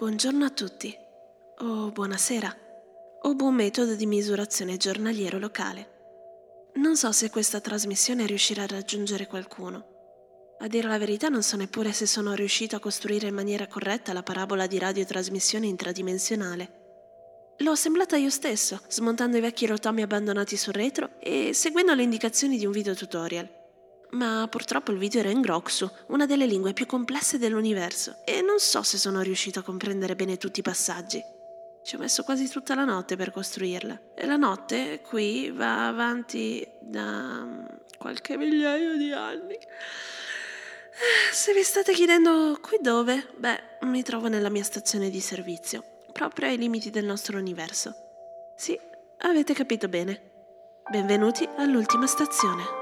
[0.00, 0.96] Buongiorno a tutti,
[1.58, 2.56] o buonasera,
[3.20, 6.70] o buon metodo di misurazione giornaliero locale.
[6.76, 10.54] Non so se questa trasmissione riuscirà a raggiungere qualcuno.
[10.60, 14.14] A dire la verità non so neppure se sono riuscito a costruire in maniera corretta
[14.14, 17.54] la parabola di radiotrasmissione intradimensionale.
[17.58, 22.56] L'ho assemblata io stesso, smontando i vecchi rotomi abbandonati sul retro e seguendo le indicazioni
[22.56, 23.59] di un video tutorial
[24.12, 28.58] ma purtroppo il video era in Groxu, una delle lingue più complesse dell'universo, e non
[28.58, 31.22] so se sono riuscito a comprendere bene tutti i passaggi.
[31.82, 36.66] Ci ho messo quasi tutta la notte per costruirla, e la notte qui va avanti
[36.80, 37.64] da mm,
[37.98, 39.58] qualche migliaio di anni.
[41.32, 45.82] Se vi state chiedendo qui dove, beh, mi trovo nella mia stazione di servizio,
[46.12, 47.94] proprio ai limiti del nostro universo.
[48.56, 48.78] Sì,
[49.20, 50.28] avete capito bene.
[50.90, 52.79] Benvenuti all'ultima stazione.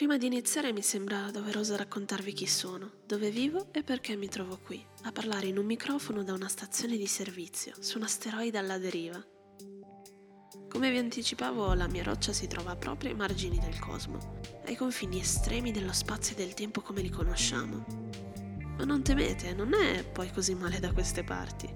[0.00, 4.58] Prima di iniziare mi sembra doveroso raccontarvi chi sono, dove vivo e perché mi trovo
[4.58, 8.78] qui, a parlare in un microfono da una stazione di servizio, su un asteroide alla
[8.78, 9.22] deriva.
[10.70, 15.20] Come vi anticipavo, la mia roccia si trova proprio ai margini del cosmo, ai confini
[15.20, 17.84] estremi dello spazio e del tempo come li conosciamo.
[18.78, 21.68] Ma non temete, non è poi così male da queste parti.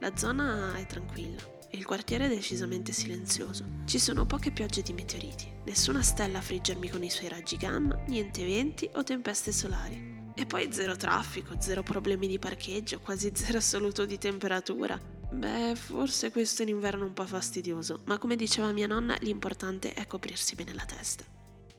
[0.00, 1.40] La zona è tranquilla,
[1.72, 3.64] e il quartiere è decisamente silenzioso.
[3.86, 7.96] Ci sono poche piogge di meteoriti, nessuna stella a friggermi con i suoi raggi gamma,
[8.08, 10.20] niente venti o tempeste solari.
[10.34, 15.00] E poi zero traffico, zero problemi di parcheggio, quasi zero assoluto di temperatura.
[15.32, 19.94] Beh, forse questo in inverno è un po' fastidioso, ma come diceva mia nonna, l'importante
[19.94, 21.24] è coprirsi bene la testa.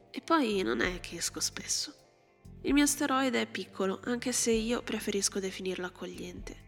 [0.10, 1.94] E poi non è che esco spesso.
[2.64, 6.62] Il mio asteroide è piccolo, anche se io preferisco definirlo accogliente.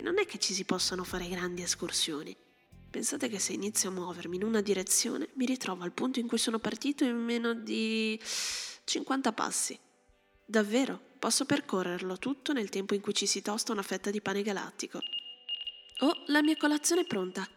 [0.00, 2.36] Non è che ci si possano fare grandi escursioni.
[2.92, 6.36] Pensate che se inizio a muovermi in una direzione mi ritrovo al punto in cui
[6.36, 8.20] sono partito in meno di
[8.84, 9.78] 50 passi.
[10.44, 14.42] Davvero, posso percorrerlo tutto nel tempo in cui ci si tosta una fetta di pane
[14.42, 15.00] galattico.
[16.00, 17.48] Oh, la mia colazione è pronta.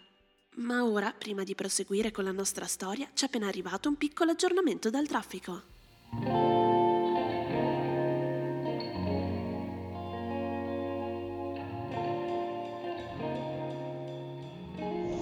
[0.56, 4.32] Ma ora, prima di proseguire con la nostra storia, ci è appena arrivato un piccolo
[4.32, 6.55] aggiornamento dal traffico.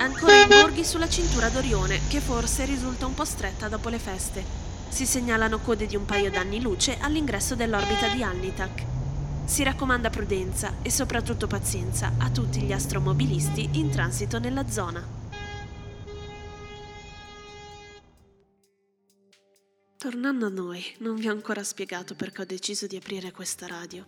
[0.04, 4.44] Ancora i borghi sulla cintura d'Orione, che forse risulta un po' stretta dopo le feste.
[4.90, 8.84] Si segnalano code di un paio d'anni luce all'ingresso dell'orbita di Alnitak.
[9.46, 15.08] Si raccomanda prudenza e soprattutto pazienza a tutti gli astromobilisti in transito nella zona.
[19.98, 24.06] Tornando a noi, non vi ho ancora spiegato perché ho deciso di aprire questa radio.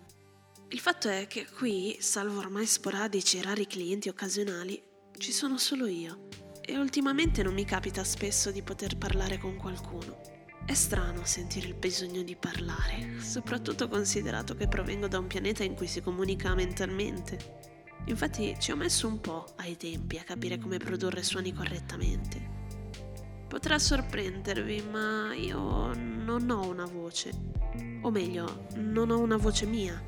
[0.67, 5.87] Il fatto è che qui, salvo ormai sporadici e rari clienti occasionali, ci sono solo
[5.87, 6.27] io
[6.61, 10.19] e ultimamente non mi capita spesso di poter parlare con qualcuno.
[10.65, 15.75] È strano sentire il bisogno di parlare, soprattutto considerato che provengo da un pianeta in
[15.75, 17.73] cui si comunica mentalmente.
[18.05, 22.53] Infatti ci ho messo un po' ai tempi a capire come produrre suoni correttamente.
[23.47, 27.31] Potrà sorprendervi, ma io non ho una voce.
[28.01, 30.03] O meglio, non ho una voce mia.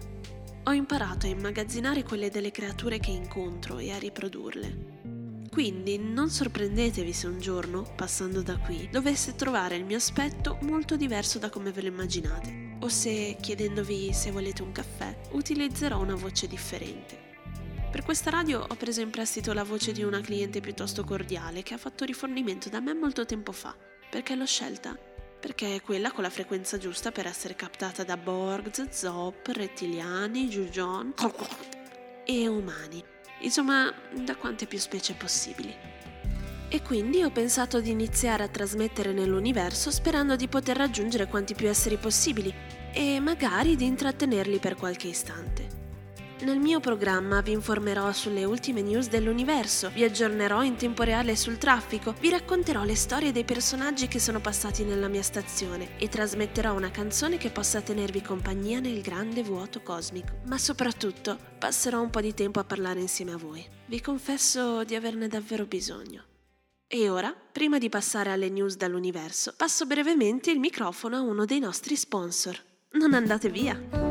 [0.63, 4.96] Ho imparato a immagazzinare quelle delle creature che incontro e a riprodurle.
[5.57, 10.95] Quindi non sorprendetevi se un giorno, passando da qui, dovesse trovare il mio aspetto molto
[10.95, 16.13] diverso da come ve lo immaginate, o se, chiedendovi se volete un caffè, utilizzerò una
[16.13, 17.17] voce differente.
[17.91, 21.73] Per questa radio ho preso in prestito la voce di una cliente piuttosto cordiale che
[21.73, 23.75] ha fatto rifornimento da me molto tempo fa.
[24.11, 24.95] Perché l'ho scelta?
[25.39, 31.15] Perché è quella con la frequenza giusta per essere captata da Borg, Zop, rettiliani, Jujon
[32.25, 35.75] e umani insomma da quante più specie possibili.
[36.69, 41.69] E quindi ho pensato di iniziare a trasmettere nell'universo sperando di poter raggiungere quanti più
[41.69, 42.53] esseri possibili
[42.93, 45.86] e magari di intrattenerli per qualche istante.
[46.39, 51.57] Nel mio programma vi informerò sulle ultime news dell'universo, vi aggiornerò in tempo reale sul
[51.57, 56.75] traffico, vi racconterò le storie dei personaggi che sono passati nella mia stazione e trasmetterò
[56.75, 60.41] una canzone che possa tenervi compagnia nel grande vuoto cosmico.
[60.45, 63.65] Ma soprattutto passerò un po' di tempo a parlare insieme a voi.
[63.87, 66.23] Vi confesso di averne davvero bisogno.
[66.85, 71.59] E ora, prima di passare alle news dall'universo, passo brevemente il microfono a uno dei
[71.59, 72.63] nostri sponsor.
[72.91, 74.06] Non andate via!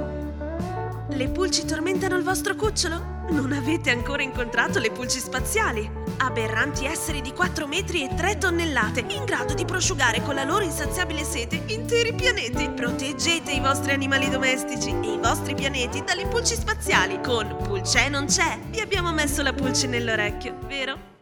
[1.16, 3.24] Le pulci tormentano il vostro cucciolo?
[3.30, 5.90] Non avete ancora incontrato le pulci spaziali?
[6.18, 10.62] Aberranti esseri di 4 metri e 3 tonnellate, in grado di prosciugare con la loro
[10.62, 12.68] insaziabile sete interi pianeti.
[12.68, 17.18] Proteggete i vostri animali domestici e i vostri pianeti dalle pulci spaziali.
[17.22, 21.14] Con Pulce non c'è, vi abbiamo messo la pulce nell'orecchio, vero?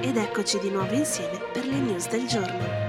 [0.00, 2.85] ed eccoci di nuovo insieme per le news del giorno.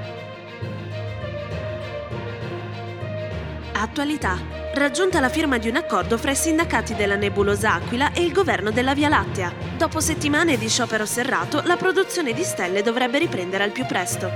[3.79, 4.39] Attualità.
[4.73, 8.71] Raggiunta la firma di un accordo fra i sindacati della nebulosa Aquila e il governo
[8.71, 9.53] della Via Lattea.
[9.77, 14.31] Dopo settimane di sciopero serrato, la produzione di stelle dovrebbe riprendere al più presto.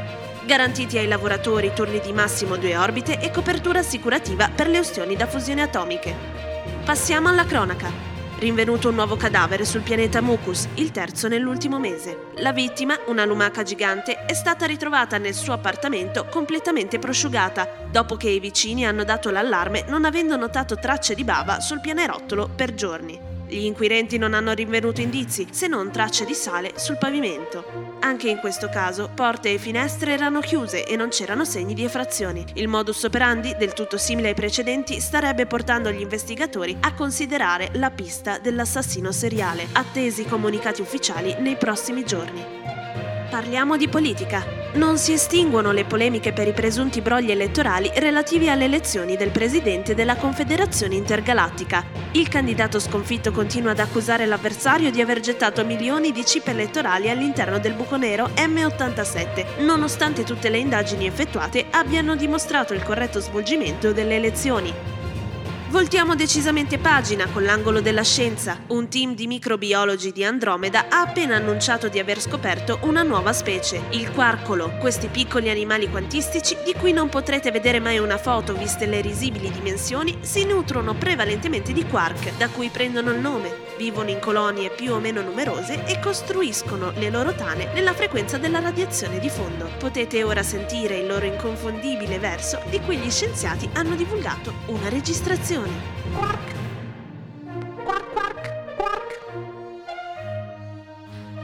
[0.45, 5.25] Garantiti ai lavoratori turni di massimo due orbite e copertura assicurativa per le ustioni da
[5.25, 6.15] fusione atomiche.
[6.85, 8.10] Passiamo alla cronaca.
[8.41, 12.29] Rinvenuto un nuovo cadavere sul pianeta Mucus, il terzo nell'ultimo mese.
[12.37, 18.29] La vittima, una lumaca gigante, è stata ritrovata nel suo appartamento completamente prosciugata, dopo che
[18.31, 23.30] i vicini hanno dato l'allarme non avendo notato tracce di bava sul pianerottolo per giorni.
[23.51, 27.97] Gli inquirenti non hanno rinvenuto indizi, se non tracce di sale sul pavimento.
[27.99, 32.45] Anche in questo caso, porte e finestre erano chiuse e non c'erano segni di effrazioni.
[32.53, 37.91] Il modus operandi, del tutto simile ai precedenti, starebbe portando gli investigatori a considerare la
[37.91, 42.80] pista dell'assassino seriale, attesi comunicati ufficiali nei prossimi giorni.
[43.31, 44.45] Parliamo di politica.
[44.73, 49.95] Non si estinguono le polemiche per i presunti brogli elettorali relativi alle elezioni del presidente
[49.95, 51.85] della Confederazione Intergalattica.
[52.11, 57.57] Il candidato sconfitto continua ad accusare l'avversario di aver gettato milioni di chip elettorali all'interno
[57.57, 64.15] del buco nero M87, nonostante tutte le indagini effettuate abbiano dimostrato il corretto svolgimento delle
[64.17, 65.00] elezioni.
[65.71, 68.59] Voltiamo decisamente pagina con l'angolo della scienza.
[68.67, 73.83] Un team di microbiologi di Andromeda ha appena annunciato di aver scoperto una nuova specie,
[73.91, 74.71] il quarcolo.
[74.81, 79.49] Questi piccoli animali quantistici, di cui non potrete vedere mai una foto viste le risibili
[79.49, 83.69] dimensioni, si nutrono prevalentemente di quark, da cui prendono il nome.
[83.77, 88.59] Vivono in colonie più o meno numerose e costruiscono le loro tane nella frequenza della
[88.59, 89.69] radiazione di fondo.
[89.79, 95.59] Potete ora sentire il loro inconfondibile verso di cui gli scienziati hanno divulgato una registrazione
[95.61, 95.73] canzone.
[96.13, 96.53] Quark.
[97.83, 99.19] Quark, quark, quark.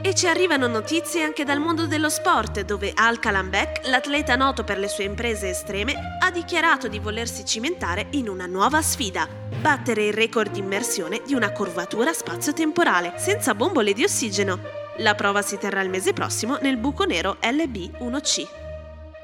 [0.02, 4.78] E ci arrivano notizie anche dal mondo dello sport, dove Al Kalanbeck, l'atleta noto per
[4.78, 9.28] le sue imprese estreme, ha dichiarato di volersi cimentare in una nuova sfida,
[9.60, 14.60] battere il record di immersione di una curvatura spazio-temporale, senza bombole di ossigeno.
[14.98, 18.57] La prova si terrà il mese prossimo nel buco nero LB1C.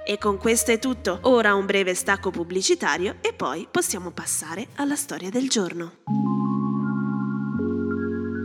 [0.06, 1.20] E con questo è tutto.
[1.22, 5.92] Ora un breve stacco pubblicitario e poi possiamo passare alla storia del giorno.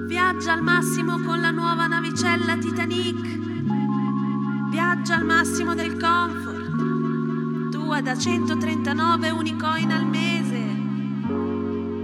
[0.08, 4.70] Viaggia al massimo con la nuova navicella Titanic.
[4.70, 7.72] Viaggia al massimo del comfort.
[7.72, 10.64] Tua da 139 unicoin al mese.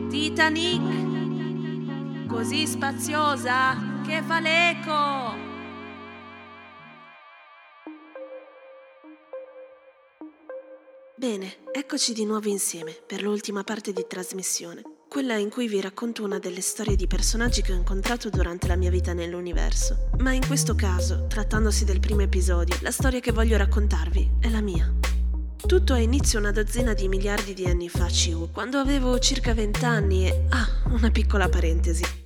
[0.09, 2.25] Titanic.
[2.27, 5.44] Così spaziosa che fa l'eco.
[11.17, 16.25] Bene, eccoci di nuovo insieme per l'ultima parte di trasmissione, quella in cui vi racconto
[16.25, 20.09] una delle storie di personaggi che ho incontrato durante la mia vita nell'universo.
[20.17, 24.59] Ma in questo caso, trattandosi del primo episodio, la storia che voglio raccontarvi è la
[24.59, 24.93] mia.
[25.65, 30.27] Tutto ha inizio una dozzina di miliardi di anni fa, Ciu, quando avevo circa vent'anni
[30.27, 30.47] e...
[30.49, 32.24] Ah, una piccola parentesi.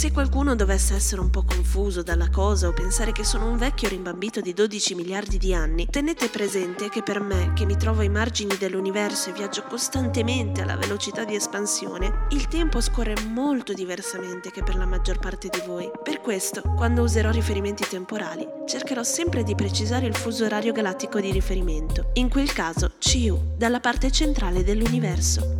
[0.00, 3.90] Se qualcuno dovesse essere un po' confuso dalla cosa o pensare che sono un vecchio
[3.90, 8.08] rimbambito di 12 miliardi di anni, tenete presente che per me, che mi trovo ai
[8.08, 14.62] margini dell'universo e viaggio costantemente alla velocità di espansione, il tempo scorre molto diversamente che
[14.62, 15.90] per la maggior parte di voi.
[16.02, 21.30] Per questo, quando userò riferimenti temporali, cercherò sempre di precisare il fuso orario galattico di
[21.30, 25.59] riferimento, in quel caso CU, dalla parte centrale dell'universo.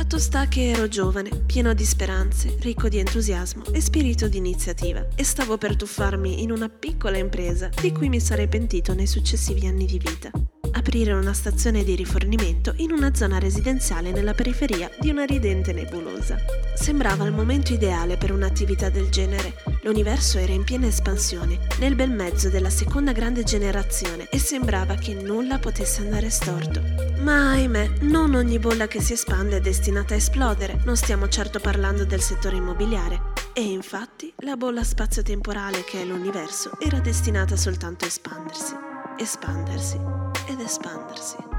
[0.00, 5.06] Fatto sta che ero giovane, pieno di speranze, ricco di entusiasmo e spirito di iniziativa
[5.14, 9.66] e stavo per tuffarmi in una piccola impresa di cui mi sarei pentito nei successivi
[9.66, 10.30] anni di vita.
[10.72, 16.38] Aprire una stazione di rifornimento in una zona residenziale nella periferia di una ridente nebulosa.
[16.74, 19.52] Sembrava il momento ideale per un'attività del genere.
[19.82, 25.14] L'universo era in piena espansione, nel bel mezzo della seconda grande generazione e sembrava che
[25.14, 26.82] nulla potesse andare storto.
[27.22, 31.60] Ma ahimè, non ogni bolla che si espande è destinata a esplodere, non stiamo certo
[31.60, 33.32] parlando del settore immobiliare.
[33.54, 38.74] E infatti la bolla spazio-temporale che è l'universo era destinata soltanto a espandersi,
[39.18, 39.98] espandersi
[40.46, 41.49] ed espandersi.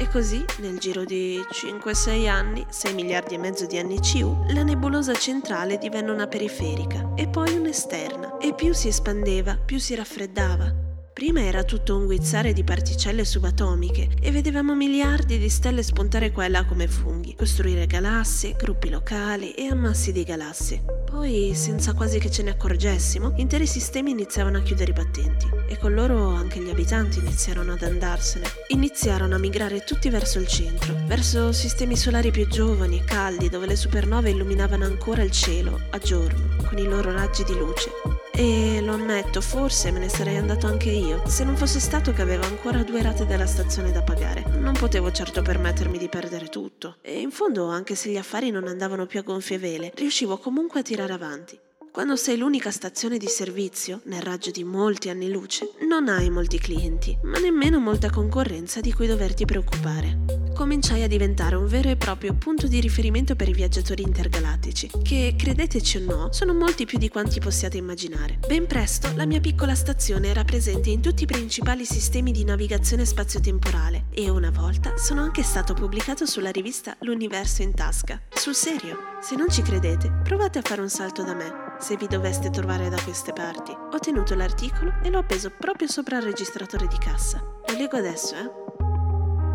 [0.00, 4.62] E così, nel giro di 5-6 anni, 6 miliardi e mezzo di anni CU, la
[4.62, 8.38] nebulosa centrale divenne una periferica e poi un'esterna.
[8.38, 10.74] E più si espandeva, più si raffreddava.
[11.12, 16.46] Prima era tutto un guizzare di particelle subatomiche e vedevamo miliardi di stelle spuntare qua
[16.46, 20.99] e là come funghi, costruire galassie, gruppi locali e ammassi di galassie.
[21.10, 25.76] Poi, senza quasi che ce ne accorgessimo, interi sistemi iniziavano a chiudere i battenti e
[25.76, 28.46] con loro anche gli abitanti iniziarono ad andarsene.
[28.68, 33.66] Iniziarono a migrare tutti verso il centro, verso sistemi solari più giovani e caldi dove
[33.66, 37.90] le supernove illuminavano ancora il cielo a giorno con i loro raggi di luce
[38.32, 42.22] E lo ammetto, forse me ne sarei andato anche io, se non fosse stato che
[42.22, 44.44] avevo ancora due rate della stazione da pagare.
[44.58, 46.96] Non potevo certo permettermi di perdere tutto.
[47.02, 50.80] E in fondo, anche se gli affari non andavano più a gonfie vele, riuscivo comunque
[50.80, 51.58] a tirare avanti.
[51.92, 56.58] Quando sei l'unica stazione di servizio, nel raggio di molti anni luce, non hai molti
[56.58, 60.39] clienti, ma nemmeno molta concorrenza di cui doverti preoccupare.
[60.54, 65.34] Cominciai a diventare un vero e proprio punto di riferimento per i viaggiatori intergalattici, che,
[65.36, 68.38] credeteci o no, sono molti più di quanti possiate immaginare.
[68.46, 73.04] Ben presto la mia piccola stazione era presente in tutti i principali sistemi di navigazione
[73.04, 78.20] spazio-temporale e una volta sono anche stato pubblicato sulla rivista L'Universo in tasca.
[78.28, 82.06] Sul serio, se non ci credete, provate a fare un salto da me se vi
[82.06, 83.72] doveste trovare da queste parti.
[83.72, 87.38] Ho tenuto l'articolo e l'ho appeso proprio sopra il registratore di cassa.
[87.38, 88.69] Lo leggo adesso, eh?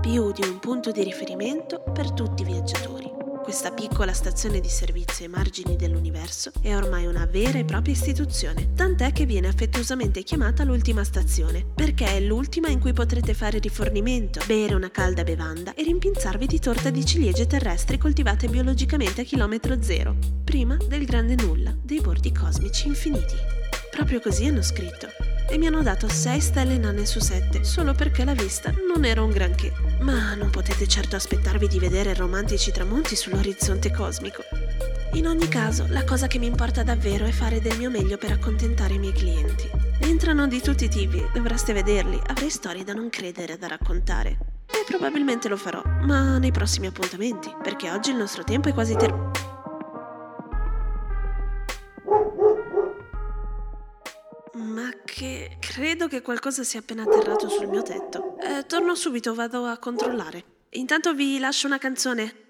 [0.06, 3.12] Più di un punto di riferimento per tutti i viaggiatori.
[3.42, 8.74] Questa piccola stazione di servizio ai margini dell'universo è ormai una vera e propria istituzione,
[8.76, 14.42] tant'è che viene affettuosamente chiamata l'ultima stazione, perché è l'ultima in cui potrete fare rifornimento,
[14.46, 19.82] bere una calda bevanda e rimpinzarvi di torta di ciliegie terrestri coltivate biologicamente a chilometro
[19.82, 23.34] zero, prima del grande nulla, dei bordi cosmici infiniti.
[23.90, 25.08] Proprio così hanno scritto
[25.50, 29.22] e mi hanno dato 6 stelle nane su 7 solo perché la vista non era
[29.22, 29.85] un granché.
[30.06, 34.44] Ma non potete certo aspettarvi di vedere romantici tramonti sull'orizzonte cosmico.
[35.14, 38.32] In ogni caso, la cosa che mi importa davvero è fare del mio meglio per
[38.32, 39.68] accontentare i miei clienti.
[40.02, 44.38] Entrano di tutti i tipi, dovreste vederli, avrei storie da non credere da raccontare.
[44.68, 48.96] E probabilmente lo farò, ma nei prossimi appuntamenti, perché oggi il nostro tempo è quasi
[48.96, 49.40] terminato.
[54.54, 58.25] Ma che credo che qualcosa sia appena atterrato sul mio tetto.
[58.58, 60.44] Eh, torno subito, vado a controllare.
[60.76, 62.44] Intanto vi lascio una canzone.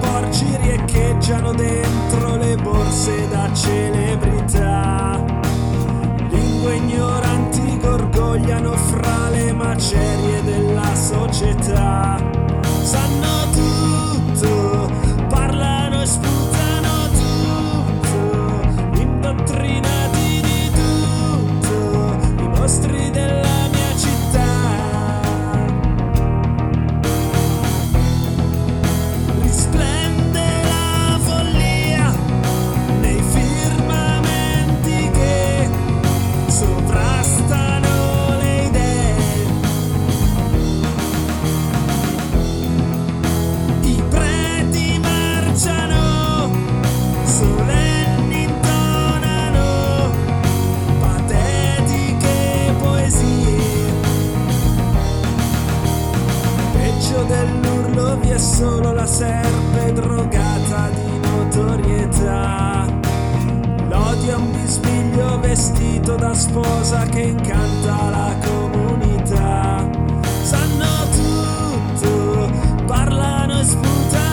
[0.00, 5.24] Porci riecheggiano dentro le borse da celebrità.
[6.28, 12.16] Lingue ignoranti gorgogliano fra le macerie della società
[12.82, 13.81] sanno tutto,
[57.02, 62.86] Peggio dell'urlo vi è solo la serpe drogata di notorietà.
[63.88, 69.84] L'odio è un bisbiglio vestito da sposa che incanta la comunità.
[70.42, 72.50] Sanno tutto,
[72.86, 74.31] parlano e sputano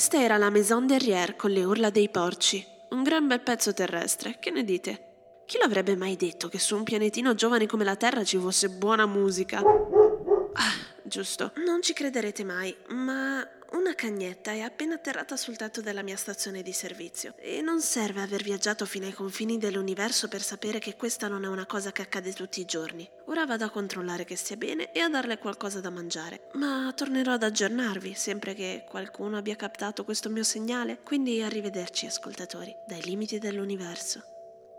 [0.00, 2.66] Questa era la Maison Derrière con le urla dei porci.
[2.88, 5.42] Un gran bel pezzo terrestre, che ne dite?
[5.44, 9.04] Chi l'avrebbe mai detto che su un pianetino giovane come la Terra ci fosse buona
[9.04, 9.58] musica?
[9.58, 11.52] Ah, giusto.
[11.66, 16.62] Non ci crederete mai, ma una cagnetta è appena atterrata sul tetto della mia stazione
[16.62, 21.28] di servizio e non serve aver viaggiato fino ai confini dell'universo per sapere che questa
[21.28, 23.08] non è una cosa che accade tutti i giorni.
[23.26, 27.32] Ora vado a controllare che stia bene e a darle qualcosa da mangiare, ma tornerò
[27.32, 33.38] ad aggiornarvi sempre che qualcuno abbia captato questo mio segnale, quindi arrivederci ascoltatori, dai limiti
[33.38, 34.22] dell'universo.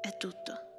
[0.01, 0.70] È tutto.